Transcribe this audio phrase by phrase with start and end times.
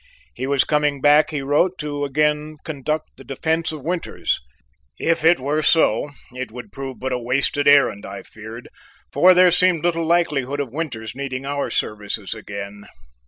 [0.33, 4.39] He was coming back, he wrote, to again conduct the defence of Winters;
[4.97, 8.67] if it were so, it would prove but a wasted errand, I feared,
[9.13, 12.87] for there seemed little likelihood of Winters needing our services again.